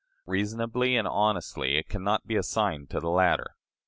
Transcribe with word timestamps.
Reasonably 0.25 0.97
and 0.97 1.07
honestly 1.07 1.77
it 1.77 1.87
can 1.87 2.03
not 2.03 2.25
be 2.25 2.35
assigned 2.35 2.89
to 2.89 2.99
the 2.99 3.11
latter. 3.11 3.51